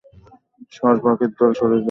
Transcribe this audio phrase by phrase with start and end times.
[0.71, 1.79] সর পাখির দল, সরে যা।